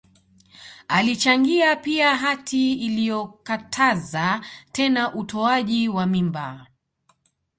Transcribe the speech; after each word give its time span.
Alichangia 0.87 1.75
pia 1.75 2.15
hati 2.15 2.73
iliyokataza 2.73 4.41
tena 4.71 5.13
utoaji 5.15 5.89
wa 5.89 6.05
mimba 6.05 6.67